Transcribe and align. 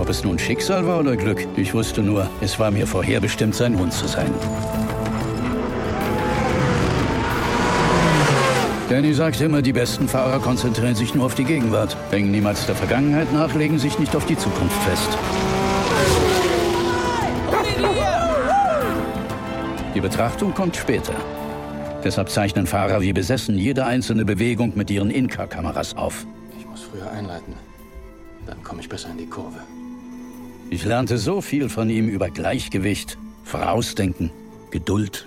Ob 0.00 0.08
es 0.08 0.24
nun 0.24 0.38
Schicksal 0.38 0.86
war 0.86 1.00
oder 1.00 1.14
Glück, 1.14 1.46
ich 1.56 1.74
wusste 1.74 2.00
nur, 2.00 2.26
es 2.40 2.58
war 2.58 2.70
mir 2.70 2.86
vorherbestimmt, 2.86 3.54
sein 3.54 3.78
Hund 3.78 3.92
zu 3.92 4.08
sein. 4.08 4.32
Danny 8.88 9.12
sagt 9.12 9.42
immer, 9.42 9.60
die 9.60 9.74
besten 9.74 10.08
Fahrer 10.08 10.40
konzentrieren 10.40 10.94
sich 10.94 11.14
nur 11.14 11.26
auf 11.26 11.34
die 11.34 11.44
Gegenwart, 11.44 11.96
hängen 12.10 12.30
niemals 12.30 12.64
der 12.64 12.74
Vergangenheit 12.74 13.30
nach, 13.30 13.54
legen 13.54 13.78
sich 13.78 13.98
nicht 13.98 14.16
auf 14.16 14.24
die 14.24 14.38
Zukunft 14.38 14.82
fest. 14.84 15.18
Die 19.94 20.00
Betrachtung 20.00 20.54
kommt 20.54 20.76
später. 20.76 21.14
Deshalb 22.02 22.30
zeichnen 22.30 22.66
Fahrer 22.66 23.02
wie 23.02 23.12
besessen 23.12 23.58
jede 23.58 23.84
einzelne 23.84 24.24
Bewegung 24.24 24.72
mit 24.76 24.90
ihren 24.90 25.10
Inka-Kameras 25.10 25.94
auf. 25.94 26.26
Ich 26.58 26.66
muss 26.66 26.84
früher 26.90 27.10
einleiten. 27.10 27.52
Dann 28.46 28.62
komme 28.62 28.80
ich 28.80 28.88
besser 28.88 29.10
in 29.10 29.18
die 29.18 29.26
Kurve. 29.26 29.58
Ich 30.72 30.84
lernte 30.84 31.18
so 31.18 31.40
viel 31.40 31.68
von 31.68 31.90
ihm 31.90 32.08
über 32.08 32.30
Gleichgewicht, 32.30 33.18
Vorausdenken, 33.42 34.30
Geduld. 34.70 35.26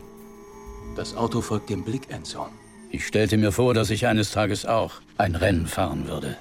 Das 0.95 1.17
Auto 1.17 1.41
folgt 1.41 1.69
dem 1.69 1.83
Blick, 1.83 2.03
Enzo. 2.07 2.47
Ich 2.91 3.05
stellte 3.05 3.35
mir 3.35 3.51
vor, 3.51 3.73
dass 3.73 3.89
ich 3.89 4.07
eines 4.07 4.31
Tages 4.31 4.65
auch 4.65 5.01
ein 5.17 5.35
Rennen 5.35 5.67
fahren 5.67 6.07
würde. 6.07 6.37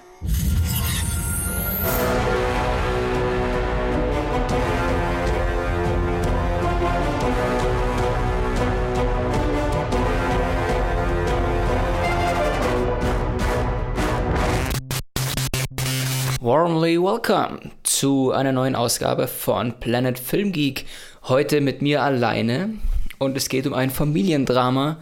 Warmly 16.52 17.02
welcome 17.02 17.70
zu 17.83 18.30
einer 18.30 18.52
neuen 18.52 18.77
Ausgabe 18.77 19.27
von 19.27 19.73
Planet 19.80 20.19
Film 20.19 20.52
Geek. 20.52 20.84
Heute 21.23 21.63
mit 21.63 21.80
mir 21.80 22.02
alleine 22.02 22.74
und 23.18 23.38
es 23.38 23.49
geht 23.49 23.66
um 23.66 23.73
ein 23.73 23.88
Familiendrama. 23.88 24.99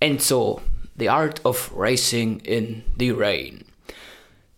Enzo, 0.00 0.60
The 0.98 1.08
Art 1.08 1.44
of 1.44 1.70
Racing 1.76 2.40
in 2.40 2.82
the 2.98 3.12
Rain. 3.12 3.60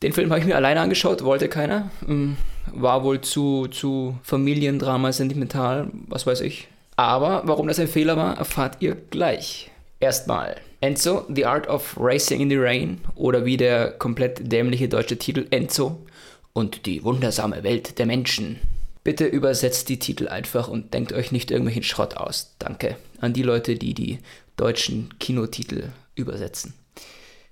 Den 0.03 0.15
Film 0.15 0.31
habe 0.31 0.41
ich 0.41 0.47
mir 0.47 0.57
alleine 0.57 0.81
angeschaut, 0.81 1.23
wollte 1.23 1.51
keiner. 1.51 1.91
Hm, 2.07 2.39
war 2.73 3.05
wohl 3.05 3.21
zu, 3.21 3.67
zu 3.67 4.17
Familiendrama, 4.23 5.13
sentimental, 5.13 5.89
was 6.09 6.27
weiß 6.27 6.41
ich. 6.41 6.67
Aber 6.97 7.43
warum 7.45 7.69
das 7.69 7.79
ein 7.79 7.89
Fehler 7.89 8.17
war, 8.17 8.39
erfahrt 8.39 8.79
ihr 8.81 8.95
gleich. 8.95 9.71
Erstmal 10.01 10.57
Enzo, 10.81 11.27
The 11.29 11.45
Art 11.45 11.69
of 11.69 11.95
Racing 12.01 12.41
in 12.41 12.49
the 12.49 12.57
Rain 12.57 13.03
oder 13.17 13.45
wie 13.45 13.59
der 13.59 13.91
komplett 13.91 14.51
dämliche 14.51 14.89
deutsche 14.89 15.19
Titel 15.19 15.47
Enzo 15.51 15.99
und 16.53 16.87
die 16.87 17.05
wundersame 17.05 17.63
Welt 17.63 17.99
der 17.99 18.07
Menschen. 18.07 18.61
Bitte 19.05 19.27
übersetzt 19.27 19.89
die 19.89 19.99
Titel 19.99 20.29
einfach 20.29 20.69
und 20.69 20.95
denkt 20.95 21.13
euch 21.13 21.33
nicht 21.33 21.51
irgendwelchen 21.51 21.83
Schrott 21.83 22.17
aus. 22.17 22.55
Danke 22.59 22.97
an 23.21 23.33
die 23.33 23.43
Leute, 23.43 23.75
die 23.75 23.95
die 23.95 24.19
deutschen 24.57 25.19
Kinotitel 25.19 25.89
übersetzen. 26.15 26.75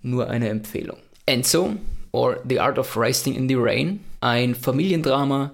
Nur 0.03 0.29
eine 0.29 0.49
Empfehlung. 0.49 0.99
Enzo 1.27 1.77
or 2.13 2.41
The 2.49 2.61
Art 2.61 2.79
of 2.79 2.97
Racing 2.97 3.35
in 3.35 3.49
the 3.49 3.57
Rain, 3.57 4.01
ein 4.21 4.55
Familiendrama. 4.55 5.53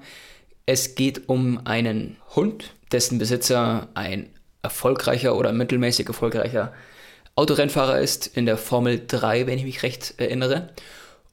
Es 0.66 0.94
geht 0.94 1.28
um 1.28 1.60
einen 1.64 2.16
Hund, 2.34 2.74
dessen 2.92 3.18
Besitzer 3.18 3.88
ein 3.94 4.28
erfolgreicher 4.62 5.36
oder 5.36 5.52
mittelmäßig 5.52 6.08
erfolgreicher 6.08 6.72
Autorennfahrer 7.36 8.00
ist 8.00 8.26
in 8.26 8.46
der 8.46 8.56
Formel 8.56 9.02
3, 9.06 9.46
wenn 9.46 9.58
ich 9.58 9.64
mich 9.64 9.82
recht 9.82 10.14
erinnere. 10.16 10.70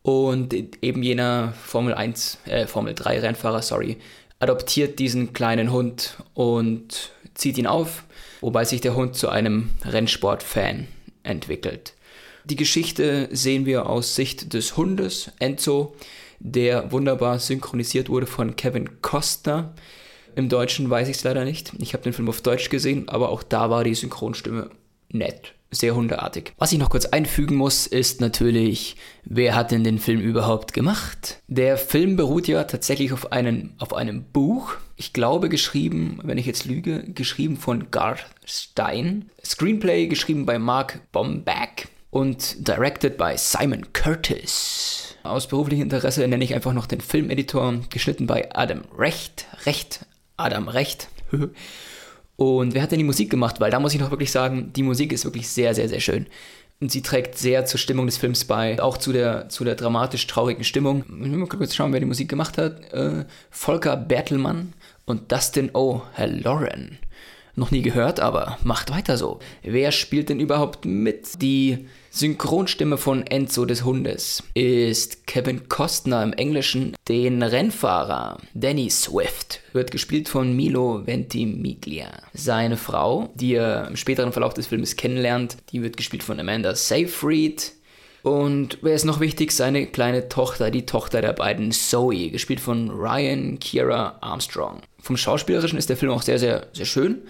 Und 0.03 0.53
eben 0.83 1.01
jener 1.01 1.53
Formel 1.53 1.93
1, 1.93 2.39
äh, 2.45 2.67
Formel 2.67 2.93
3 2.93 3.21
Rennfahrer, 3.21 3.61
sorry, 3.61 3.97
adoptiert 4.39 4.99
diesen 4.99 5.31
kleinen 5.31 5.71
Hund 5.71 6.17
und 6.33 7.11
zieht 7.33 7.57
ihn 7.57 7.67
auf, 7.67 8.03
wobei 8.41 8.65
sich 8.65 8.81
der 8.81 8.95
Hund 8.95 9.15
zu 9.15 9.29
einem 9.29 9.69
Rennsportfan 9.85 10.87
entwickelt. 11.23 11.93
Die 12.43 12.57
Geschichte 12.57 13.29
sehen 13.31 13.65
wir 13.65 13.87
aus 13.87 14.15
Sicht 14.15 14.53
des 14.53 14.75
Hundes, 14.75 15.31
Enzo, 15.39 15.95
der 16.39 16.91
wunderbar 16.91 17.39
synchronisiert 17.39 18.09
wurde 18.09 18.25
von 18.25 18.57
Kevin 18.57 19.01
Costner. 19.01 19.73
Im 20.35 20.49
Deutschen 20.49 20.89
weiß 20.89 21.07
ich 21.07 21.15
es 21.15 21.23
leider 21.23 21.45
nicht. 21.45 21.71
Ich 21.79 21.93
habe 21.93 22.03
den 22.03 22.11
Film 22.11 22.27
auf 22.27 22.41
Deutsch 22.41 22.69
gesehen, 22.69 23.07
aber 23.07 23.29
auch 23.29 23.43
da 23.43 23.69
war 23.69 23.85
die 23.85 23.95
Synchronstimme 23.95 24.69
nett 25.07 25.53
sehr 25.73 25.95
hundeartig. 25.95 26.53
Was 26.57 26.71
ich 26.71 26.79
noch 26.79 26.89
kurz 26.89 27.05
einfügen 27.05 27.55
muss, 27.55 27.87
ist 27.87 28.21
natürlich, 28.21 28.95
wer 29.23 29.55
hat 29.55 29.71
denn 29.71 29.83
den 29.83 29.99
Film 29.99 30.21
überhaupt 30.21 30.73
gemacht? 30.73 31.39
Der 31.47 31.77
Film 31.77 32.15
beruht 32.15 32.47
ja 32.47 32.63
tatsächlich 32.63 33.13
auf 33.13 33.31
einem, 33.31 33.73
auf 33.79 33.93
einem 33.93 34.23
Buch. 34.23 34.75
Ich 34.95 35.13
glaube, 35.13 35.49
geschrieben, 35.49 36.19
wenn 36.23 36.37
ich 36.37 36.45
jetzt 36.45 36.65
lüge, 36.65 37.03
geschrieben 37.03 37.57
von 37.57 37.91
Garth 37.91 38.25
Stein. 38.45 39.29
Screenplay 39.43 40.07
geschrieben 40.07 40.45
bei 40.45 40.59
Mark 40.59 40.99
Bomback 41.11 41.89
und 42.09 42.67
directed 42.67 43.17
by 43.17 43.33
Simon 43.35 43.91
Curtis. 43.91 45.15
Aus 45.23 45.47
beruflichem 45.47 45.83
Interesse 45.83 46.27
nenne 46.27 46.43
ich 46.43 46.53
einfach 46.53 46.73
noch 46.73 46.85
den 46.85 47.01
Filmeditor, 47.01 47.79
geschnitten 47.89 48.27
bei 48.27 48.49
Adam 48.53 48.81
Recht. 48.97 49.47
Recht, 49.65 50.05
Adam 50.37 50.67
Recht. 50.67 51.07
Und 52.35 52.73
wer 52.73 52.81
hat 52.81 52.91
denn 52.91 52.99
die 52.99 53.05
Musik 53.05 53.29
gemacht? 53.29 53.59
Weil 53.59 53.71
da 53.71 53.79
muss 53.79 53.93
ich 53.93 53.99
noch 53.99 54.11
wirklich 54.11 54.31
sagen, 54.31 54.71
die 54.75 54.83
Musik 54.83 55.13
ist 55.13 55.25
wirklich 55.25 55.47
sehr, 55.47 55.75
sehr, 55.75 55.87
sehr 55.87 55.99
schön. 55.99 56.27
Und 56.79 56.91
sie 56.91 57.01
trägt 57.01 57.37
sehr 57.37 57.65
zur 57.65 57.79
Stimmung 57.79 58.07
des 58.07 58.17
Films 58.17 58.45
bei, 58.45 58.81
auch 58.81 58.97
zu 58.97 59.13
der, 59.13 59.47
zu 59.47 59.63
der 59.63 59.75
dramatisch 59.75 60.27
traurigen 60.27 60.63
Stimmung. 60.63 61.05
Mal 61.07 61.47
kurz 61.47 61.75
schauen, 61.75 61.93
wer 61.93 61.99
die 61.99 62.05
Musik 62.05 62.27
gemacht 62.27 62.57
hat. 62.57 62.91
Äh, 62.91 63.25
Volker 63.49 63.95
Bertelmann 63.95 64.73
und 65.05 65.31
Dustin 65.31 65.71
O'Halloran. 65.71 66.97
Noch 67.55 67.69
nie 67.69 67.83
gehört, 67.83 68.19
aber 68.19 68.57
macht 68.63 68.89
weiter 68.89 69.15
so. 69.15 69.37
Wer 69.61 69.91
spielt 69.91 70.29
denn 70.29 70.39
überhaupt 70.39 70.85
mit? 70.85 71.41
Die 71.41 71.87
Synchronstimme 72.09 72.97
von 72.97 73.27
Enzo 73.27 73.65
des 73.65 73.83
Hundes 73.83 74.41
ist 74.55 75.27
Kevin 75.27 75.69
Costner 75.69 76.23
im 76.23 76.33
Englischen. 76.33 76.95
Den 77.07 77.43
Rennfahrer 77.43 78.39
Danny 78.55 78.89
Swift 78.89 79.61
wird 79.71 79.91
gespielt 79.91 80.29
von 80.29 80.55
Milo 80.55 81.05
Ventimiglia. 81.05 82.07
Seine 82.33 82.75
Frau, 82.77 83.29
die 83.35 83.53
er 83.53 83.87
im 83.87 83.97
späteren 83.97 84.31
Verlauf 84.31 84.55
des 84.55 84.65
Films 84.65 84.95
kennenlernt, 84.95 85.57
die 85.71 85.83
wird 85.83 85.95
gespielt 85.95 86.23
von 86.23 86.39
Amanda 86.39 86.73
Seyfried. 86.73 87.73
Und 88.23 88.79
wer 88.81 88.95
ist 88.95 89.05
noch 89.05 89.19
wichtig? 89.19 89.51
Seine 89.51 89.85
kleine 89.85 90.27
Tochter, 90.27 90.71
die 90.71 90.87
Tochter 90.87 91.21
der 91.21 91.33
beiden 91.33 91.71
Zoe, 91.71 92.31
gespielt 92.31 92.61
von 92.61 92.89
Ryan 92.89 93.59
Kira 93.59 94.17
Armstrong. 94.21 94.81
Vom 95.03 95.17
Schauspielerischen 95.17 95.77
ist 95.77 95.89
der 95.89 95.97
Film 95.97 96.13
auch 96.13 96.21
sehr, 96.21 96.39
sehr, 96.39 96.67
sehr 96.71 96.85
schön. 96.85 97.23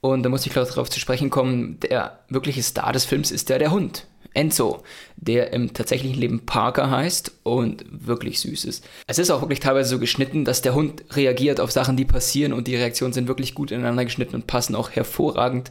Und 0.00 0.22
da 0.22 0.30
muss 0.30 0.46
ich 0.46 0.54
darauf 0.54 0.88
zu 0.88 0.98
sprechen 0.98 1.28
kommen, 1.28 1.78
der 1.80 2.20
wirkliche 2.30 2.62
Star 2.62 2.94
des 2.94 3.04
Films 3.04 3.30
ist 3.30 3.50
der 3.50 3.58
der 3.58 3.70
Hund. 3.70 4.06
Enzo, 4.32 4.82
der 5.16 5.52
im 5.52 5.74
tatsächlichen 5.74 6.18
Leben 6.18 6.46
Parker 6.46 6.90
heißt 6.90 7.32
und 7.42 7.84
wirklich 7.90 8.40
süß 8.40 8.64
ist. 8.64 8.88
Es 9.06 9.18
ist 9.18 9.30
auch 9.30 9.42
wirklich 9.42 9.60
teilweise 9.60 9.90
so 9.90 9.98
geschnitten, 9.98 10.46
dass 10.46 10.62
der 10.62 10.74
Hund 10.74 11.04
reagiert 11.10 11.60
auf 11.60 11.72
Sachen, 11.72 11.98
die 11.98 12.06
passieren 12.06 12.54
und 12.54 12.66
die 12.66 12.76
Reaktionen 12.76 13.12
sind 13.12 13.28
wirklich 13.28 13.54
gut 13.54 13.70
ineinander 13.70 14.06
geschnitten 14.06 14.36
und 14.36 14.46
passen 14.46 14.74
auch 14.74 14.90
hervorragend 14.90 15.70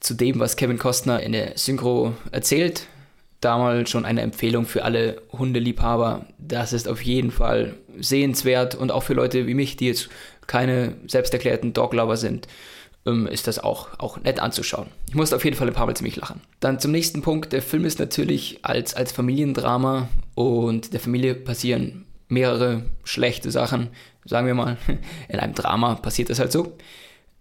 zu 0.00 0.12
dem, 0.12 0.38
was 0.38 0.56
Kevin 0.56 0.78
Costner 0.78 1.22
in 1.22 1.32
der 1.32 1.56
Synchro 1.56 2.12
erzählt 2.30 2.88
damals 3.44 3.90
schon 3.90 4.04
eine 4.04 4.22
Empfehlung 4.22 4.66
für 4.66 4.84
alle 4.84 5.22
Hundeliebhaber. 5.32 6.26
Das 6.38 6.72
ist 6.72 6.88
auf 6.88 7.02
jeden 7.02 7.30
Fall 7.30 7.74
sehenswert 7.98 8.74
und 8.74 8.90
auch 8.90 9.02
für 9.02 9.14
Leute 9.14 9.46
wie 9.46 9.54
mich, 9.54 9.76
die 9.76 9.86
jetzt 9.86 10.08
keine 10.46 10.94
selbsterklärten 11.06 11.72
Doglover 11.72 12.16
sind, 12.16 12.48
ähm, 13.06 13.26
ist 13.26 13.46
das 13.46 13.58
auch, 13.58 13.98
auch 13.98 14.18
nett 14.18 14.40
anzuschauen. 14.40 14.88
Ich 15.08 15.14
musste 15.14 15.36
auf 15.36 15.44
jeden 15.44 15.56
Fall 15.56 15.68
ein 15.68 15.74
paar 15.74 15.86
Mal 15.86 15.96
ziemlich 15.96 16.16
lachen. 16.16 16.40
Dann 16.60 16.80
zum 16.80 16.90
nächsten 16.90 17.22
Punkt. 17.22 17.52
Der 17.52 17.62
Film 17.62 17.84
ist 17.84 17.98
natürlich 17.98 18.60
als, 18.62 18.94
als 18.94 19.12
Familiendrama 19.12 20.08
und 20.34 20.92
der 20.92 21.00
Familie 21.00 21.34
passieren 21.34 22.06
mehrere 22.28 22.82
schlechte 23.04 23.50
Sachen. 23.50 23.88
Sagen 24.24 24.46
wir 24.46 24.54
mal, 24.54 24.78
in 25.28 25.38
einem 25.38 25.54
Drama 25.54 25.94
passiert 25.96 26.30
das 26.30 26.38
halt 26.38 26.52
so. 26.52 26.76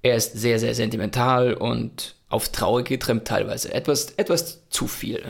Er 0.02 0.16
ist 0.16 0.34
sehr, 0.34 0.60
sehr 0.60 0.76
sentimental 0.76 1.54
und 1.54 2.16
auf 2.28 2.50
Trauer 2.50 2.84
getrimmt 2.84 3.26
teilweise. 3.26 3.74
Etwas, 3.74 4.12
etwas 4.12 4.68
zu 4.70 4.88
viel. 4.88 5.24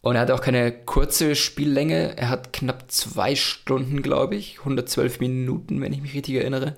Und 0.00 0.14
er 0.14 0.22
hat 0.22 0.30
auch 0.30 0.40
keine 0.40 0.72
kurze 0.72 1.34
Spiellänge. 1.34 2.16
Er 2.16 2.28
hat 2.28 2.52
knapp 2.52 2.90
zwei 2.90 3.34
Stunden, 3.34 4.02
glaube 4.02 4.36
ich. 4.36 4.58
112 4.60 5.20
Minuten, 5.20 5.80
wenn 5.80 5.92
ich 5.92 6.00
mich 6.00 6.14
richtig 6.14 6.36
erinnere. 6.36 6.76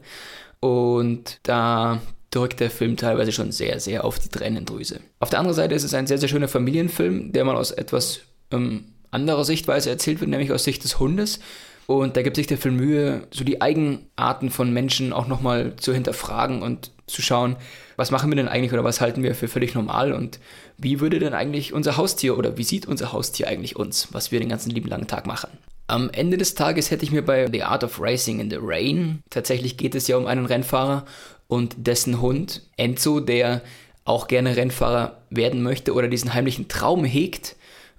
Und 0.61 1.39
da 1.43 2.01
drückt 2.31 2.61
der 2.61 2.71
Film 2.71 2.97
teilweise 2.97 3.33
schon 3.33 3.53
sehr, 3.53 3.81
sehr 3.81 4.05
auf 4.05 4.19
die 4.19 4.29
Tränendrüse. 4.29 5.01
Auf 5.19 5.31
der 5.31 5.41
anderen 5.41 5.57
Seite 5.57 5.75
ist 5.75 5.85
es 5.85 5.95
ein 5.95 6.07
sehr, 6.07 6.19
sehr 6.19 6.29
schöner 6.29 6.49
Familienfilm, 6.49 7.33
der 7.33 7.45
mal 7.45 7.57
aus 7.57 7.73
etwas 7.73 8.21
ähm, 8.51 8.85
anderer 9.11 9.45
Sichtweise 9.45 9.91
erzählt 9.91 10.21
wird, 10.21 10.31
nämlich 10.31 10.53
aus 10.53 10.65
Sicht 10.65 10.85
des 10.85 10.99
Hundes. 10.99 11.41
Und 11.87 12.17
da 12.17 12.23
gibt 12.23 12.37
sich 12.37 12.47
der 12.47 12.59
Film 12.59 12.77
Mühe, 12.77 13.27
so 13.33 13.43
die 13.43 13.61
Eigenarten 13.61 14.51
von 14.51 14.73
Menschen 14.73 15.13
auch 15.13 15.27
nochmal 15.27 15.75
zu 15.75 15.93
hinterfragen 15.93 16.63
und 16.63 16.93
zu 17.09 17.21
schauen, 17.21 17.57
was 18.00 18.11
machen 18.11 18.31
wir 18.31 18.37
denn 18.37 18.49
eigentlich 18.49 18.73
oder 18.73 18.82
was 18.82 19.02
halten 19.02 19.23
wir 19.23 19.35
für 19.35 19.47
völlig 19.47 19.75
normal 19.75 20.14
und 20.14 20.41
wie 20.79 21.00
würde 21.00 21.19
denn 21.19 21.35
eigentlich 21.35 21.75
unser 21.75 21.99
Haustier 21.99 22.38
oder 22.38 22.56
wie 22.56 22.64
sieht 22.64 22.87
unser 22.87 23.12
Haustier 23.12 23.47
eigentlich 23.47 23.76
uns, 23.76 24.08
was 24.12 24.32
wir 24.32 24.41
den 24.41 24.49
ganzen 24.49 24.70
lieben 24.70 24.88
langen 24.88 25.06
Tag 25.06 25.26
machen. 25.26 25.50
Am 25.87 26.08
Ende 26.08 26.38
des 26.38 26.55
Tages 26.55 26.91
hätte 26.91 27.05
ich 27.05 27.12
mir 27.12 27.20
bei 27.20 27.49
The 27.52 27.64
Art 27.64 27.85
of 27.85 28.00
Racing 28.00 28.41
in 28.41 28.49
the 28.49 28.56
Rain, 28.58 29.23
tatsächlich 29.29 29.76
geht 29.76 29.94
es 29.94 30.08
ja 30.08 30.17
um 30.17 30.25
einen 30.25 30.47
Rennfahrer 30.47 31.05
und 31.47 31.75
dessen 31.76 32.23
Hund 32.23 32.62
Enzo, 32.79 33.20
der 33.20 33.61
auch 34.06 34.29
gerne 34.29 34.56
Rennfahrer 34.56 35.19
werden 35.29 35.62
möchte 35.62 35.93
oder 35.93 36.08
diesen 36.08 36.32
heimlichen 36.32 36.69
Traum 36.69 37.05
hegt 37.05 37.55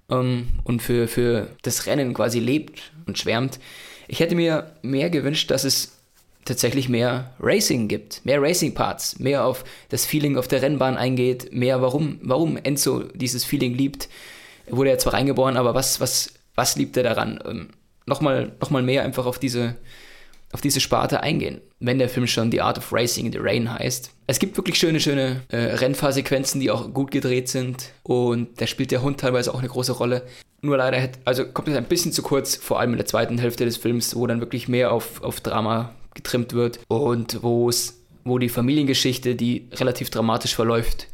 ähm, 0.10 0.48
und 0.64 0.82
für, 0.82 1.08
für 1.08 1.48
das 1.62 1.86
Rennen 1.86 2.16
quasi 2.16 2.40
lebt 2.40 2.92
und 3.06 3.20
schwärmt. 3.20 3.60
Ich 4.08 4.20
hätte 4.20 4.34
mir 4.34 4.72
mehr 4.82 5.12
gewünscht, 5.12 5.52
dass 5.52 5.64
es 5.64 6.01
tatsächlich 6.46 6.90
mehr 6.90 7.34
Racing 7.40 7.88
gibt, 7.88 8.26
mehr 8.26 8.42
Racing-Parts, 8.42 9.20
mehr 9.20 9.46
auf 9.46 9.64
das 9.90 10.06
Feeling 10.06 10.38
auf 10.38 10.48
der 10.48 10.62
Rennbahn 10.62 10.98
eingeht, 10.98 11.54
mehr 11.54 11.82
warum, 11.82 12.20
warum 12.22 12.58
Enzo 12.58 13.04
dieses 13.14 13.44
Feeling 13.44 13.76
liebt. 13.76 14.10
Er 14.66 14.78
wurde 14.78 14.90
ja 14.92 14.98
zwar 14.98 15.14
reingeboren, 15.14 15.58
aber 15.58 15.74
was, 15.76 16.00
was, 16.00 16.34
was 16.56 16.76
liebt 16.76 16.98
er 16.98 17.04
daran? 17.04 17.40
Ähm, 17.46 17.70
nochmal, 18.06 18.52
nochmal 18.60 18.82
mehr 18.82 19.04
einfach 19.04 19.26
auf 19.26 19.40
diese, 19.40 19.76
auf 20.52 20.62
diese 20.62 20.80
Sparte 20.80 21.22
eingehen, 21.22 21.62
wenn 21.80 22.00
der 22.00 22.10
Film 22.10 22.28
schon 22.28 22.52
The 22.52 22.62
Art 22.62 22.78
of 22.78 22.92
Racing 22.92 23.28
in 23.28 23.32
the 23.32 23.40
Rain 23.40 23.72
heißt. 23.72 24.12
Es 24.28 24.40
gibt 24.40 24.58
wirklich 24.58 24.78
schöne, 24.78 25.00
schöne 25.00 25.44
äh, 25.50 25.58
Rennfahrsequenzen, 25.58 26.60
die 26.60 26.72
auch 26.72 26.94
gut 26.94 27.12
gedreht 27.12 27.50
sind 27.50 27.92
und 28.04 28.60
da 28.60 28.68
spielt 28.68 28.92
der 28.92 29.02
Hund 29.02 29.20
teilweise 29.20 29.54
auch 29.54 29.60
eine 29.60 29.70
große 29.70 29.94
Rolle. 29.94 30.24
Nur 30.62 30.78
leider 30.78 31.02
hat, 31.02 31.20
also 31.26 31.46
kommt 31.46 31.68
es 31.68 31.76
ein 31.76 31.86
bisschen 31.86 32.12
zu 32.12 32.22
kurz, 32.22 32.56
vor 32.56 32.80
allem 32.80 32.92
in 32.92 32.98
der 32.98 33.08
zweiten 33.08 33.40
Hälfte 33.40 33.66
des 33.66 33.78
Films, 33.78 34.16
wo 34.16 34.28
dann 34.28 34.42
wirklich 34.42 34.68
mehr 34.68 34.92
auf, 34.92 35.24
auf 35.24 35.42
Drama 35.42 35.96
getrimmt 36.14 36.54
wird 36.54 36.80
und 36.88 37.42
wo 37.44 37.72
die 38.40 38.50
Familiengeschichte, 38.50 39.36
die 39.36 39.68
relativ 39.74 40.10
dramatisch 40.10 40.56
verläuft, 40.56 41.08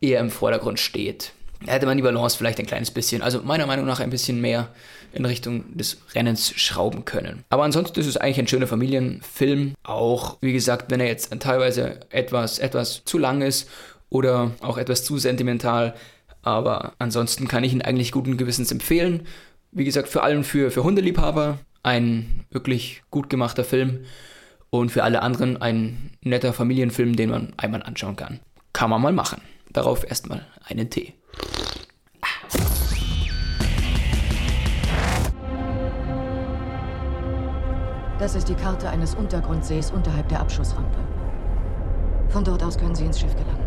eher 0.00 0.20
im 0.20 0.30
Vordergrund 0.30 0.78
steht. 0.78 1.32
Da 1.64 1.72
hätte 1.72 1.86
man 1.86 1.96
die 1.96 2.02
Balance 2.02 2.36
vielleicht 2.36 2.58
ein 2.58 2.66
kleines 2.66 2.90
bisschen, 2.90 3.22
also 3.22 3.40
meiner 3.42 3.66
Meinung 3.66 3.86
nach 3.86 4.00
ein 4.00 4.10
bisschen 4.10 4.40
mehr 4.40 4.68
in 5.12 5.24
Richtung 5.24 5.76
des 5.76 5.98
Rennens 6.14 6.52
schrauben 6.56 7.04
können. 7.04 7.44
Aber 7.50 7.64
ansonsten 7.64 8.00
ist 8.00 8.06
es 8.06 8.16
eigentlich 8.16 8.38
ein 8.38 8.48
schöner 8.48 8.66
Familienfilm. 8.66 9.74
Auch, 9.84 10.38
wie 10.40 10.52
gesagt, 10.52 10.90
wenn 10.90 11.00
er 11.00 11.06
jetzt 11.06 11.32
teilweise 11.40 12.00
etwas, 12.10 12.58
etwas 12.58 13.04
zu 13.04 13.18
lang 13.18 13.42
ist 13.42 13.68
oder 14.10 14.52
auch 14.60 14.78
etwas 14.78 15.04
zu 15.04 15.18
sentimental. 15.18 15.94
Aber 16.42 16.94
ansonsten 16.98 17.46
kann 17.46 17.62
ich 17.62 17.72
ihn 17.72 17.82
eigentlich 17.82 18.10
guten 18.10 18.36
Gewissens 18.36 18.72
empfehlen. 18.72 19.26
Wie 19.70 19.84
gesagt, 19.84 20.08
vor 20.08 20.24
allem 20.24 20.44
für, 20.44 20.70
für 20.70 20.82
Hundeliebhaber 20.82 21.58
ein 21.82 22.44
wirklich 22.50 23.02
gut 23.10 23.30
gemachter 23.30 23.64
Film 23.64 24.00
und 24.72 24.90
für 24.90 25.04
alle 25.04 25.22
anderen 25.22 25.60
ein 25.60 26.10
netter 26.22 26.54
Familienfilm, 26.54 27.14
den 27.14 27.30
man 27.30 27.52
einmal 27.58 27.82
anschauen 27.82 28.16
kann. 28.16 28.40
Kann 28.72 28.88
man 28.88 29.02
mal 29.02 29.12
machen. 29.12 29.42
Darauf 29.70 30.08
erstmal 30.08 30.46
einen 30.64 30.88
Tee. 30.88 31.12
Das 38.18 38.34
ist 38.34 38.48
die 38.48 38.54
Karte 38.54 38.88
eines 38.88 39.14
Untergrundsees 39.14 39.90
unterhalb 39.90 40.28
der 40.28 40.40
Abschussrampe. 40.40 40.98
Von 42.28 42.42
dort 42.42 42.62
aus 42.62 42.78
können 42.78 42.94
Sie 42.94 43.04
ins 43.04 43.20
Schiff 43.20 43.34
gelangen. 43.36 43.66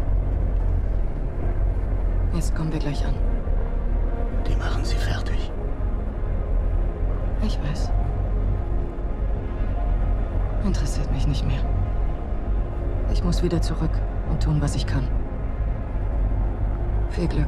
Jetzt 2.33 2.55
kommen 2.55 2.71
wir 2.71 2.79
gleich 2.79 3.05
an. 3.05 3.13
Die 4.47 4.55
machen 4.55 4.83
Sie 4.83 4.95
fertig. 4.95 5.51
Ich 7.45 7.59
weiß. 7.61 7.91
Interessiert 10.65 11.11
mich 11.11 11.27
nicht 11.27 11.45
mehr. 11.45 11.63
Ich 13.13 13.23
muss 13.23 13.43
wieder 13.43 13.61
zurück 13.61 13.91
und 14.31 14.41
tun, 14.41 14.61
was 14.61 14.75
ich 14.75 14.87
kann. 14.87 15.07
Viel 17.11 17.27
Glück. 17.27 17.47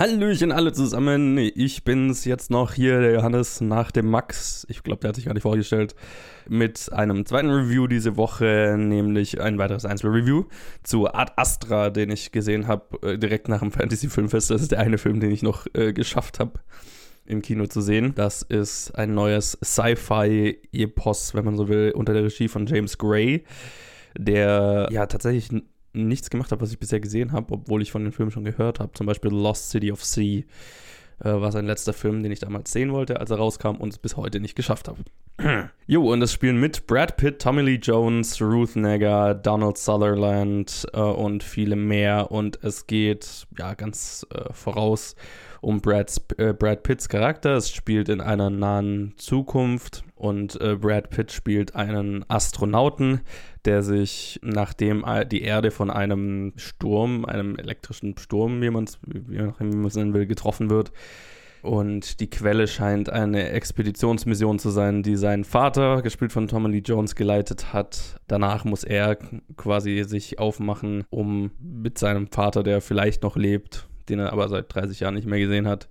Hallöchen 0.00 0.50
alle 0.50 0.72
zusammen. 0.72 1.36
Ich 1.36 1.84
bin's 1.84 2.24
jetzt 2.24 2.50
noch 2.50 2.72
hier, 2.72 3.02
der 3.02 3.12
Johannes, 3.12 3.60
nach 3.60 3.90
dem 3.90 4.06
Max. 4.06 4.66
Ich 4.70 4.82
glaube, 4.82 5.00
der 5.00 5.08
hat 5.08 5.16
sich 5.16 5.26
gar 5.26 5.34
nicht 5.34 5.42
vorgestellt. 5.42 5.94
Mit 6.48 6.90
einem 6.90 7.26
zweiten 7.26 7.50
Review 7.50 7.86
diese 7.86 8.16
Woche, 8.16 8.76
nämlich 8.78 9.42
ein 9.42 9.58
weiteres 9.58 9.84
Einzelreview 9.84 10.44
zu 10.84 11.12
Ad 11.12 11.32
Astra, 11.36 11.90
den 11.90 12.08
ich 12.08 12.32
gesehen 12.32 12.66
habe, 12.66 12.96
äh, 13.06 13.18
direkt 13.18 13.48
nach 13.48 13.60
dem 13.60 13.72
Fantasy 13.72 14.08
Filmfest. 14.08 14.50
Das 14.50 14.62
ist 14.62 14.72
der 14.72 14.78
eine 14.78 14.96
Film, 14.96 15.20
den 15.20 15.32
ich 15.32 15.42
noch 15.42 15.66
äh, 15.74 15.92
geschafft 15.92 16.40
habe 16.40 16.60
im 17.26 17.42
Kino 17.42 17.66
zu 17.66 17.82
sehen. 17.82 18.14
Das 18.14 18.40
ist 18.40 18.92
ein 18.92 19.12
neues 19.12 19.58
Sci-Fi-Epos, 19.62 21.34
wenn 21.34 21.44
man 21.44 21.58
so 21.58 21.68
will, 21.68 21.92
unter 21.94 22.14
der 22.14 22.24
Regie 22.24 22.48
von 22.48 22.64
James 22.64 22.96
Gray, 22.96 23.44
der 24.16 24.88
ja 24.92 25.04
tatsächlich 25.04 25.50
nichts 25.92 26.30
gemacht 26.30 26.52
habe, 26.52 26.62
was 26.62 26.72
ich 26.72 26.78
bisher 26.78 27.00
gesehen 27.00 27.32
habe, 27.32 27.54
obwohl 27.54 27.82
ich 27.82 27.90
von 27.90 28.04
den 28.04 28.12
Filmen 28.12 28.30
schon 28.30 28.44
gehört 28.44 28.80
habe. 28.80 28.92
Zum 28.92 29.06
Beispiel 29.06 29.30
Lost 29.30 29.70
City 29.70 29.92
of 29.92 30.04
Sea 30.04 30.42
äh, 31.20 31.40
war 31.40 31.52
sein 31.52 31.66
letzter 31.66 31.92
Film, 31.92 32.22
den 32.22 32.32
ich 32.32 32.40
damals 32.40 32.72
sehen 32.72 32.92
wollte, 32.92 33.20
als 33.20 33.30
er 33.30 33.38
rauskam 33.38 33.76
und 33.76 33.92
es 33.92 33.98
bis 33.98 34.16
heute 34.16 34.40
nicht 34.40 34.54
geschafft 34.54 34.88
habe. 34.88 35.00
jo, 35.86 36.12
und 36.12 36.22
es 36.22 36.32
spielen 36.32 36.58
mit 36.58 36.86
Brad 36.86 37.16
Pitt, 37.16 37.40
Tommy 37.40 37.62
Lee 37.62 37.80
Jones, 37.82 38.40
Ruth 38.40 38.76
Negga, 38.76 39.34
Donald 39.34 39.78
Sutherland 39.78 40.86
äh, 40.92 41.00
und 41.00 41.42
viele 41.42 41.76
mehr. 41.76 42.30
Und 42.30 42.62
es 42.62 42.86
geht 42.86 43.46
ja 43.58 43.74
ganz 43.74 44.26
äh, 44.34 44.52
voraus 44.52 45.16
um 45.60 45.80
Brad's, 45.80 46.20
äh, 46.38 46.52
Brad 46.52 46.82
Pitts 46.82 47.08
Charakter. 47.08 47.56
Es 47.56 47.70
spielt 47.70 48.08
in 48.08 48.20
einer 48.20 48.50
nahen 48.50 49.14
Zukunft 49.16 50.04
und 50.20 50.60
äh, 50.60 50.76
Brad 50.76 51.08
Pitt 51.08 51.32
spielt 51.32 51.74
einen 51.74 52.28
Astronauten, 52.28 53.22
der 53.64 53.82
sich, 53.82 54.38
nachdem 54.42 55.04
die 55.32 55.40
Erde 55.40 55.70
von 55.70 55.90
einem 55.90 56.52
Sturm, 56.56 57.24
einem 57.24 57.56
elektrischen 57.56 58.16
Sturm, 58.18 58.60
wie 58.60 58.68
man 58.68 58.84
es 58.84 58.98
nennen 59.08 60.12
will, 60.12 60.26
getroffen 60.26 60.68
wird, 60.68 60.92
und 61.62 62.20
die 62.20 62.28
Quelle 62.28 62.66
scheint 62.66 63.10
eine 63.10 63.50
Expeditionsmission 63.50 64.58
zu 64.58 64.70
sein, 64.70 65.02
die 65.02 65.16
sein 65.16 65.44
Vater, 65.44 66.02
gespielt 66.02 66.32
von 66.32 66.48
Tommy 66.48 66.70
Lee 66.70 66.82
Jones, 66.84 67.14
geleitet 67.14 67.72
hat. 67.72 68.20
Danach 68.28 68.64
muss 68.64 68.84
er 68.84 69.16
quasi 69.56 70.04
sich 70.04 70.38
aufmachen, 70.38 71.04
um 71.10 71.50
mit 71.60 71.98
seinem 71.98 72.28
Vater, 72.28 72.62
der 72.62 72.80
vielleicht 72.80 73.22
noch 73.22 73.36
lebt, 73.36 73.88
den 74.08 74.18
er 74.18 74.32
aber 74.32 74.48
seit 74.48 74.74
30 74.74 75.00
Jahren 75.00 75.14
nicht 75.14 75.26
mehr 75.26 75.38
gesehen 75.38 75.68
hat, 75.68 75.88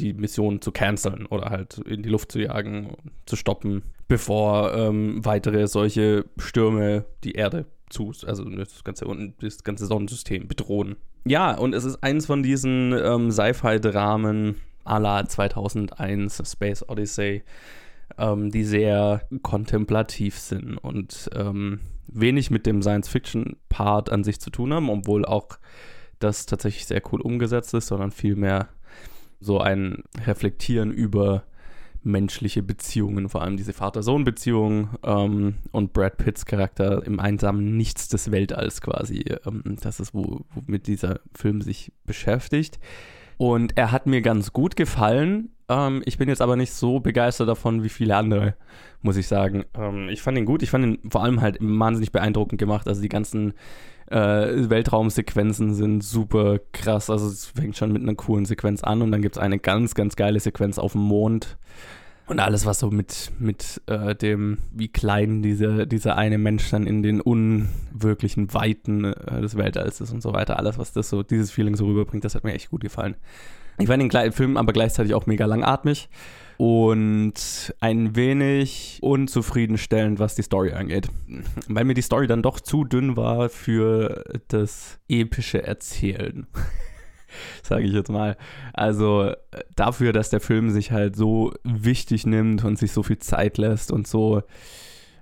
die 0.00 0.14
Mission 0.14 0.60
zu 0.60 0.72
canceln 0.72 1.26
oder 1.26 1.50
halt 1.50 1.78
in 1.78 2.02
die 2.02 2.08
Luft 2.08 2.32
zu 2.32 2.40
jagen, 2.40 2.96
zu 3.26 3.36
stoppen, 3.36 3.82
bevor 4.08 4.74
ähm, 4.74 5.24
weitere 5.24 5.66
solche 5.66 6.24
Stürme 6.38 7.04
die 7.24 7.32
Erde 7.32 7.66
zu, 7.90 8.12
also 8.26 8.44
das 8.44 8.84
ganze, 8.84 9.06
das 9.40 9.64
ganze 9.64 9.86
Sonnensystem 9.86 10.48
bedrohen. 10.48 10.96
Ja, 11.24 11.54
und 11.54 11.74
es 11.74 11.84
ist 11.84 12.02
eins 12.02 12.26
von 12.26 12.42
diesen 12.42 12.92
ähm, 12.92 13.30
Sci-Fi-Dramen 13.30 14.56
à 14.84 14.98
la 14.98 15.26
2001 15.26 16.42
Space 16.50 16.88
Odyssey, 16.88 17.42
ähm, 18.16 18.50
die 18.50 18.64
sehr 18.64 19.22
kontemplativ 19.42 20.38
sind 20.38 20.78
und 20.78 21.28
ähm, 21.34 21.80
wenig 22.06 22.50
mit 22.50 22.66
dem 22.66 22.82
Science-Fiction-Part 22.82 24.10
an 24.10 24.24
sich 24.24 24.40
zu 24.40 24.50
tun 24.50 24.72
haben, 24.72 24.88
obwohl 24.88 25.24
auch 25.24 25.58
das 26.18 26.46
tatsächlich 26.46 26.86
sehr 26.86 27.02
cool 27.12 27.20
umgesetzt 27.20 27.74
ist, 27.74 27.88
sondern 27.88 28.10
vielmehr 28.10 28.68
so 29.40 29.58
ein 29.58 30.04
Reflektieren 30.26 30.92
über 30.92 31.44
menschliche 32.02 32.62
Beziehungen, 32.62 33.28
vor 33.28 33.42
allem 33.42 33.56
diese 33.56 33.72
Vater-Sohn-Beziehung 33.72 34.90
ähm, 35.04 35.56
und 35.70 35.92
Brad 35.92 36.16
Pitts 36.16 36.46
Charakter 36.46 37.04
im 37.04 37.20
einsamen 37.20 37.76
Nichts 37.76 38.08
des 38.08 38.30
Weltalls 38.30 38.80
quasi. 38.80 39.24
Ähm, 39.46 39.76
das 39.82 40.00
ist, 40.00 40.14
wo, 40.14 40.40
womit 40.54 40.86
dieser 40.86 41.20
Film 41.34 41.60
sich 41.60 41.92
beschäftigt. 42.06 42.78
Und 43.36 43.76
er 43.76 43.92
hat 43.92 44.06
mir 44.06 44.22
ganz 44.22 44.52
gut 44.52 44.76
gefallen. 44.76 45.50
Ähm, 45.68 46.02
ich 46.04 46.18
bin 46.18 46.28
jetzt 46.28 46.42
aber 46.42 46.56
nicht 46.56 46.72
so 46.72 47.00
begeistert 47.00 47.48
davon 47.48 47.82
wie 47.82 47.88
viele 47.88 48.16
andere, 48.16 48.54
muss 49.02 49.16
ich 49.16 49.28
sagen. 49.28 49.64
Ähm, 49.74 50.08
ich 50.08 50.22
fand 50.22 50.38
ihn 50.38 50.46
gut. 50.46 50.62
Ich 50.62 50.70
fand 50.70 50.84
ihn 50.84 51.10
vor 51.10 51.22
allem 51.22 51.40
halt 51.40 51.58
wahnsinnig 51.60 52.12
beeindruckend 52.12 52.58
gemacht. 52.58 52.88
Also 52.88 53.02
die 53.02 53.08
ganzen 53.08 53.54
äh, 54.10 54.68
Weltraumsequenzen 54.68 55.74
sind 55.74 56.02
super 56.02 56.58
krass. 56.72 57.10
Also 57.10 57.28
es 57.28 57.46
fängt 57.46 57.76
schon 57.76 57.92
mit 57.92 58.02
einer 58.02 58.14
coolen 58.14 58.44
Sequenz 58.44 58.82
an 58.82 59.02
und 59.02 59.12
dann 59.12 59.22
gibt 59.22 59.36
es 59.36 59.42
eine 59.42 59.58
ganz, 59.58 59.94
ganz 59.94 60.16
geile 60.16 60.40
Sequenz 60.40 60.78
auf 60.78 60.92
dem 60.92 61.02
Mond. 61.02 61.56
Und 62.26 62.38
alles, 62.38 62.64
was 62.64 62.78
so 62.78 62.90
mit, 62.90 63.32
mit 63.40 63.80
äh, 63.86 64.14
dem, 64.14 64.58
wie 64.72 64.86
klein 64.86 65.42
dieser, 65.42 65.84
dieser 65.86 66.16
eine 66.16 66.38
Mensch 66.38 66.70
dann 66.70 66.86
in 66.86 67.02
den 67.02 67.20
unwirklichen 67.20 68.54
Weiten 68.54 69.04
äh, 69.04 69.40
des 69.40 69.56
Weltalls 69.56 70.00
ist 70.00 70.12
und 70.12 70.22
so 70.22 70.32
weiter, 70.32 70.56
alles, 70.56 70.78
was 70.78 70.92
das 70.92 71.08
so, 71.08 71.24
dieses 71.24 71.50
Feeling 71.50 71.74
so 71.74 71.86
rüberbringt, 71.86 72.24
das 72.24 72.36
hat 72.36 72.44
mir 72.44 72.54
echt 72.54 72.70
gut 72.70 72.82
gefallen. 72.82 73.16
Ich 73.78 73.88
fand 73.88 74.12
den 74.12 74.32
Film 74.32 74.56
aber 74.56 74.72
gleichzeitig 74.72 75.14
auch 75.14 75.26
mega 75.26 75.46
langatmig 75.46 76.08
und 76.60 77.74
ein 77.80 78.16
wenig 78.16 78.98
unzufriedenstellend, 79.00 80.18
was 80.18 80.34
die 80.34 80.42
Story 80.42 80.72
angeht. 80.72 81.08
Weil 81.68 81.86
mir 81.86 81.94
die 81.94 82.02
Story 82.02 82.26
dann 82.26 82.42
doch 82.42 82.60
zu 82.60 82.84
dünn 82.84 83.16
war 83.16 83.48
für 83.48 84.24
das 84.48 84.98
epische 85.08 85.62
Erzählen. 85.62 86.46
Sage 87.62 87.86
ich 87.86 87.94
jetzt 87.94 88.10
mal. 88.10 88.36
Also 88.74 89.32
dafür, 89.74 90.12
dass 90.12 90.28
der 90.28 90.40
Film 90.40 90.68
sich 90.68 90.92
halt 90.92 91.16
so 91.16 91.54
wichtig 91.64 92.26
nimmt 92.26 92.62
und 92.62 92.78
sich 92.78 92.92
so 92.92 93.02
viel 93.02 93.20
Zeit 93.20 93.56
lässt 93.56 93.90
und 93.90 94.06
so 94.06 94.42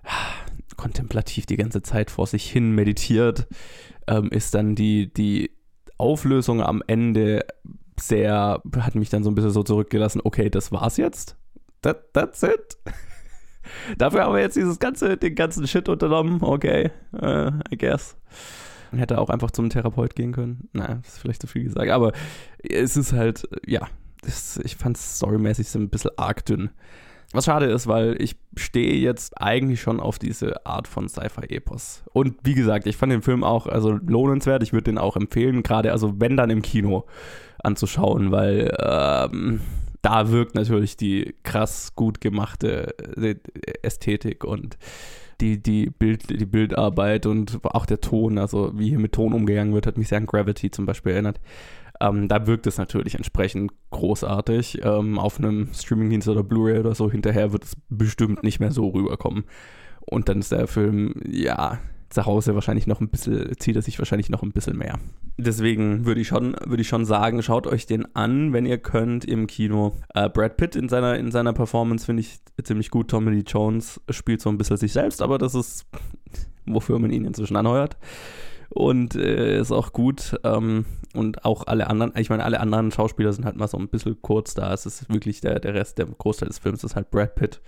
kontemplativ 0.76 1.46
die 1.46 1.56
ganze 1.56 1.82
Zeit 1.82 2.10
vor 2.10 2.26
sich 2.26 2.50
hin 2.50 2.72
meditiert, 2.72 3.46
ähm, 4.08 4.28
ist 4.32 4.56
dann 4.56 4.74
die, 4.74 5.14
die 5.14 5.52
Auflösung 5.98 6.60
am 6.62 6.82
Ende 6.88 7.46
sehr, 7.98 8.62
hat 8.76 8.94
mich 8.94 9.10
dann 9.10 9.22
so 9.22 9.30
ein 9.30 9.34
bisschen 9.34 9.50
so 9.50 9.62
zurückgelassen, 9.62 10.20
okay, 10.24 10.50
das 10.50 10.72
war's 10.72 10.96
jetzt. 10.96 11.36
That, 11.82 12.12
that's 12.12 12.42
it. 12.42 12.78
Dafür 13.98 14.24
haben 14.24 14.34
wir 14.34 14.40
jetzt 14.40 14.56
dieses 14.56 14.78
ganze, 14.78 15.16
den 15.16 15.34
ganzen 15.34 15.66
Shit 15.66 15.88
unternommen. 15.88 16.42
Okay, 16.42 16.90
uh, 17.12 17.50
I 17.72 17.76
guess. 17.76 18.16
Hätte 18.90 19.18
auch 19.18 19.28
einfach 19.28 19.50
zum 19.50 19.68
Therapeut 19.68 20.14
gehen 20.14 20.32
können. 20.32 20.68
Naja, 20.72 20.94
das 21.02 21.14
ist 21.14 21.18
vielleicht 21.18 21.42
zu 21.42 21.46
viel 21.46 21.64
gesagt. 21.64 21.90
Aber 21.90 22.12
es 22.62 22.96
ist 22.96 23.12
halt, 23.12 23.46
ja, 23.66 23.86
das, 24.22 24.58
ich 24.64 24.76
fand 24.76 24.96
es 24.96 25.16
storymäßig 25.16 25.68
so 25.68 25.78
ein 25.78 25.90
bisschen 25.90 26.12
arg 26.16 26.44
dünn. 26.46 26.70
Was 27.32 27.44
schade 27.44 27.66
ist, 27.66 27.86
weil 27.86 28.20
ich 28.22 28.36
stehe 28.56 28.94
jetzt 28.94 29.38
eigentlich 29.40 29.82
schon 29.82 30.00
auf 30.00 30.18
diese 30.18 30.64
Art 30.64 30.88
von 30.88 31.10
Sci-Fi-Epos. 31.10 32.04
Und 32.14 32.36
wie 32.42 32.54
gesagt, 32.54 32.86
ich 32.86 32.96
fand 32.96 33.12
den 33.12 33.20
Film 33.20 33.44
auch 33.44 33.66
also 33.66 33.92
lohnenswert. 33.92 34.62
Ich 34.62 34.72
würde 34.72 34.84
den 34.84 34.96
auch 34.96 35.14
empfehlen, 35.14 35.62
gerade 35.62 35.92
also 35.92 36.18
wenn 36.18 36.38
dann 36.38 36.48
im 36.48 36.62
Kino 36.62 37.04
anzuschauen, 37.62 38.30
weil 38.30 38.74
ähm, 38.80 39.60
da 40.02 40.30
wirkt 40.30 40.54
natürlich 40.54 40.96
die 40.96 41.34
krass 41.42 41.94
gut 41.94 42.20
gemachte 42.20 42.94
äh, 43.16 43.36
Ästhetik 43.82 44.44
und 44.44 44.78
die, 45.40 45.62
die, 45.62 45.90
Bild, 45.90 46.30
die 46.30 46.46
Bildarbeit 46.46 47.26
und 47.26 47.60
auch 47.64 47.86
der 47.86 48.00
Ton, 48.00 48.38
also 48.38 48.72
wie 48.74 48.88
hier 48.88 48.98
mit 48.98 49.12
Ton 49.12 49.32
umgegangen 49.32 49.72
wird, 49.74 49.86
hat 49.86 49.98
mich 49.98 50.08
sehr 50.08 50.18
an 50.18 50.26
Gravity 50.26 50.70
zum 50.70 50.84
Beispiel 50.86 51.12
erinnert. 51.12 51.40
Ähm, 52.00 52.28
da 52.28 52.46
wirkt 52.46 52.66
es 52.66 52.78
natürlich 52.78 53.14
entsprechend 53.14 53.72
großartig. 53.90 54.84
Ähm, 54.84 55.18
auf 55.18 55.38
einem 55.38 55.68
Streamingdienst 55.72 56.28
oder 56.28 56.42
Blu-ray 56.42 56.78
oder 56.78 56.94
so 56.94 57.10
hinterher 57.10 57.52
wird 57.52 57.64
es 57.64 57.76
bestimmt 57.88 58.42
nicht 58.42 58.60
mehr 58.60 58.70
so 58.70 58.88
rüberkommen. 58.88 59.44
Und 60.00 60.28
dann 60.28 60.40
ist 60.40 60.52
der 60.52 60.68
Film, 60.68 61.14
ja, 61.28 61.78
zu 62.10 62.24
Hause 62.24 62.54
wahrscheinlich 62.54 62.86
noch 62.86 63.00
ein 63.00 63.08
bisschen, 63.08 63.52
zieht 63.58 63.76
er 63.76 63.82
sich 63.82 63.98
wahrscheinlich 63.98 64.30
noch 64.30 64.42
ein 64.42 64.52
bisschen 64.52 64.76
mehr. 64.76 64.98
Deswegen 65.36 66.06
würde 66.06 66.20
ich 66.20 66.28
schon, 66.28 66.56
ich 66.76 66.88
schon 66.88 67.04
sagen, 67.04 67.42
schaut 67.42 67.66
euch 67.66 67.86
den 67.86 68.14
an, 68.16 68.52
wenn 68.52 68.66
ihr 68.66 68.78
könnt, 68.78 69.24
im 69.24 69.46
Kino. 69.46 69.94
Äh, 70.14 70.28
Brad 70.30 70.56
Pitt 70.56 70.74
in 70.74 70.88
seiner, 70.88 71.16
in 71.18 71.30
seiner 71.30 71.52
Performance 71.52 72.06
finde 72.06 72.22
ich 72.22 72.38
ziemlich 72.62 72.90
gut. 72.90 73.08
Tommy 73.08 73.32
Lee 73.32 73.44
Jones 73.46 74.00
spielt 74.10 74.40
so 74.40 74.48
ein 74.48 74.58
bisschen 74.58 74.78
sich 74.78 74.92
selbst, 74.92 75.20
aber 75.20 75.38
das 75.38 75.54
ist, 75.54 75.86
wofür 76.66 76.98
man 76.98 77.10
ihn 77.10 77.24
inzwischen 77.24 77.56
anheuert. 77.56 77.98
Und 78.70 79.14
äh, 79.14 79.60
ist 79.60 79.72
auch 79.72 79.92
gut. 79.92 80.38
Ähm, 80.44 80.86
und 81.14 81.44
auch 81.44 81.66
alle 81.66 81.88
anderen, 81.88 82.12
ich 82.16 82.30
meine, 82.30 82.44
alle 82.44 82.60
anderen 82.60 82.90
Schauspieler 82.90 83.32
sind 83.32 83.44
halt 83.44 83.56
mal 83.56 83.68
so 83.68 83.78
ein 83.78 83.88
bisschen 83.88 84.20
kurz 84.22 84.54
da. 84.54 84.72
Es 84.72 84.86
ist 84.86 85.12
wirklich 85.12 85.40
der, 85.40 85.58
der 85.58 85.74
Rest, 85.74 85.98
der 85.98 86.06
Großteil 86.06 86.48
des 86.48 86.58
Films 86.58 86.84
ist 86.84 86.96
halt 86.96 87.10
Brad 87.10 87.34
Pitt 87.34 87.60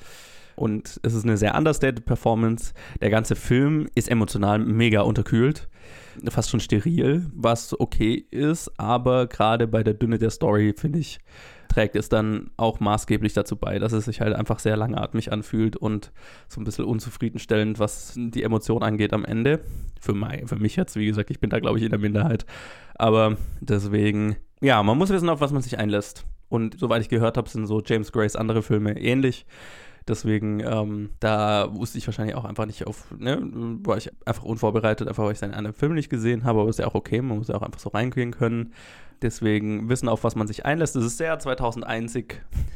und 0.61 1.01
es 1.03 1.15
ist 1.15 1.25
eine 1.25 1.39
sehr 1.39 1.57
understated 1.57 2.05
Performance. 2.05 2.75
Der 3.01 3.09
ganze 3.09 3.35
Film 3.35 3.89
ist 3.95 4.11
emotional 4.11 4.59
mega 4.59 5.01
unterkühlt, 5.01 5.69
fast 6.29 6.51
schon 6.51 6.61
steril, 6.61 7.27
was 7.35 7.79
okay 7.81 8.27
ist, 8.31 8.71
aber 8.79 9.27
gerade 9.27 9.67
bei 9.67 9.83
der 9.83 9.95
Dünne 9.95 10.19
der 10.19 10.29
Story, 10.29 10.75
finde 10.77 10.99
ich, 10.99 11.19
trägt 11.69 11.97
es 11.97 12.11
dann 12.11 12.51
auch 12.59 12.79
maßgeblich 12.79 13.33
dazu 13.33 13.57
bei, 13.57 13.79
dass 13.79 13.93
es 13.93 14.05
sich 14.05 14.21
halt 14.21 14.35
einfach 14.35 14.59
sehr 14.59 14.77
langatmig 14.77 15.33
anfühlt 15.33 15.77
und 15.77 16.13
so 16.49 16.61
ein 16.61 16.65
bisschen 16.65 16.85
unzufriedenstellend, 16.85 17.79
was 17.79 18.13
die 18.17 18.43
Emotion 18.43 18.83
angeht 18.83 19.15
am 19.15 19.25
Ende. 19.25 19.61
Für, 19.99 20.13
mein, 20.13 20.47
für 20.47 20.57
mich 20.57 20.77
jetzt, 20.77 20.95
wie 20.97 21.07
gesagt, 21.07 21.31
ich 21.31 21.41
bin 21.41 21.49
da, 21.49 21.59
glaube 21.61 21.79
ich, 21.79 21.85
in 21.85 21.91
der 21.91 22.01
Minderheit. 22.01 22.45
Aber 22.97 23.37
deswegen, 23.61 24.37
ja, 24.61 24.83
man 24.83 24.99
muss 24.99 25.11
wissen, 25.11 25.29
auf 25.31 25.41
was 25.41 25.53
man 25.53 25.63
sich 25.63 25.79
einlässt. 25.79 26.27
Und 26.51 26.79
soweit 26.79 27.01
ich 27.01 27.09
gehört 27.09 27.37
habe, 27.37 27.49
sind 27.49 27.67
so 27.67 27.81
James 27.81 28.13
Grays 28.13 28.37
andere 28.37 28.63
Filme 28.63 28.99
ähnlich. 28.99 29.47
Deswegen, 30.11 30.59
ähm, 30.59 31.11
da 31.21 31.73
wusste 31.73 31.97
ich 31.97 32.07
wahrscheinlich 32.09 32.35
auch 32.35 32.45
einfach 32.45 32.67
nicht 32.67 32.85
auf, 32.89 33.05
ne, 33.17 33.39
war 33.85 33.97
ich 33.97 34.11
einfach 34.27 34.43
unvorbereitet, 34.43 35.07
einfach 35.07 35.23
weil 35.23 35.31
ich 35.33 35.39
seinen 35.39 35.55
anderen 35.55 35.77
Film 35.77 35.95
nicht 35.95 36.11
gesehen 36.11 36.43
habe, 36.43 36.61
aber 36.61 36.69
ist 36.69 36.81
ja 36.81 36.89
auch 36.89 36.97
okay, 36.97 37.23
man 37.23 37.39
muss 37.39 37.47
ja 37.47 37.55
auch 37.55 37.63
einfach 37.63 37.79
so 37.79 37.91
reingehen 37.91 38.33
können. 38.33 38.75
Deswegen 39.23 39.89
wissen, 39.89 40.09
auf 40.09 40.25
was 40.25 40.35
man 40.35 40.49
sich 40.49 40.67
einlässt. 40.67 40.97
Es 40.97 41.05
ist 41.05 41.19
sehr 41.19 41.39
2001ig, 41.39 42.35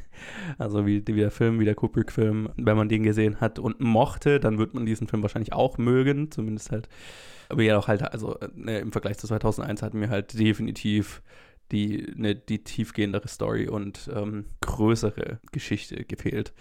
also 0.58 0.86
wie, 0.86 1.04
wie 1.04 1.20
der 1.20 1.32
Film, 1.32 1.58
wie 1.58 1.64
der 1.64 1.74
Kubrick-Film. 1.74 2.50
Wenn 2.56 2.76
man 2.76 2.88
den 2.88 3.02
gesehen 3.02 3.40
hat 3.40 3.58
und 3.58 3.80
mochte, 3.80 4.38
dann 4.38 4.58
wird 4.58 4.72
man 4.72 4.86
diesen 4.86 5.08
Film 5.08 5.22
wahrscheinlich 5.22 5.52
auch 5.52 5.76
mögen, 5.76 6.30
zumindest 6.30 6.70
halt. 6.70 6.88
Aber 7.48 7.62
ja 7.62 7.76
auch 7.76 7.88
halt, 7.88 8.02
also 8.02 8.38
ne, 8.54 8.78
im 8.78 8.92
Vergleich 8.92 9.18
zu 9.18 9.26
2001 9.26 9.82
hat 9.82 9.94
mir 9.94 10.08
halt 10.08 10.38
definitiv 10.38 11.20
die, 11.72 12.12
ne, 12.14 12.34
die 12.34 12.62
tiefgehendere 12.62 13.28
Story 13.28 13.68
und 13.68 14.10
ähm, 14.14 14.44
größere 14.60 15.40
Geschichte 15.52 16.04
gefehlt. 16.04 16.52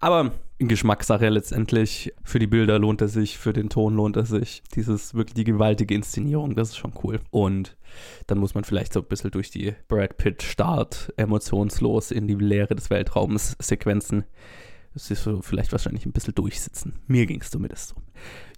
Aber 0.00 0.32
Geschmackssache 0.58 1.28
letztendlich. 1.28 2.12
Für 2.24 2.38
die 2.38 2.46
Bilder 2.46 2.78
lohnt 2.78 3.00
er 3.00 3.08
sich, 3.08 3.38
für 3.38 3.52
den 3.52 3.68
Ton 3.68 3.94
lohnt 3.94 4.16
er 4.16 4.26
sich. 4.26 4.62
Dieses 4.74 5.14
wirklich 5.14 5.34
die 5.34 5.44
gewaltige 5.44 5.94
Inszenierung, 5.94 6.54
das 6.54 6.70
ist 6.70 6.76
schon 6.76 6.94
cool. 7.02 7.20
Und 7.30 7.76
dann 8.26 8.38
muss 8.38 8.54
man 8.54 8.64
vielleicht 8.64 8.92
so 8.92 9.00
ein 9.00 9.06
bisschen 9.06 9.30
durch 9.30 9.50
die 9.50 9.74
Brad 9.88 10.16
Pitt 10.16 10.42
Start 10.42 11.12
emotionslos 11.16 12.10
in 12.10 12.26
die 12.26 12.34
Leere 12.34 12.74
des 12.74 12.90
Weltraums 12.90 13.56
Sequenzen 13.60 14.24
das 14.94 15.10
ist 15.10 15.22
so 15.22 15.40
vielleicht 15.40 15.72
wahrscheinlich 15.72 16.04
ein 16.06 16.12
bisschen 16.12 16.34
durchsitzen. 16.34 16.94
Mir 17.06 17.26
ging 17.26 17.40
es 17.40 17.50
zumindest 17.50 17.88
so. 17.88 17.96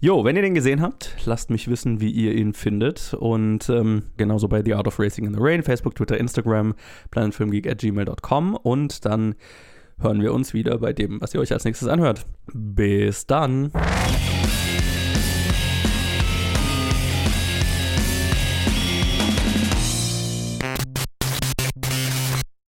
Jo, 0.01 0.23
wenn 0.23 0.35
ihr 0.35 0.41
den 0.41 0.53
gesehen 0.53 0.81
habt, 0.81 1.15
lasst 1.25 1.49
mich 1.49 1.67
wissen, 1.67 2.01
wie 2.01 2.11
ihr 2.11 2.33
ihn 2.35 2.53
findet. 2.53 3.13
Und 3.13 3.69
ähm, 3.69 4.03
genauso 4.17 4.47
bei 4.47 4.61
The 4.63 4.75
Art 4.75 4.87
of 4.87 4.99
Racing 4.99 5.25
in 5.25 5.33
the 5.33 5.39
Rain, 5.41 5.63
Facebook, 5.63 5.95
Twitter, 5.95 6.17
Instagram, 6.17 6.75
planetfilmgeek 7.11 7.67
at 7.67 7.79
gmail.com. 7.79 8.55
Und 8.55 9.05
dann 9.05 9.35
hören 9.99 10.21
wir 10.21 10.33
uns 10.33 10.53
wieder 10.53 10.77
bei 10.77 10.93
dem, 10.93 11.21
was 11.21 11.33
ihr 11.33 11.39
euch 11.39 11.53
als 11.53 11.63
nächstes 11.63 11.87
anhört. 11.87 12.25
Bis 12.53 13.25
dann. 13.25 13.71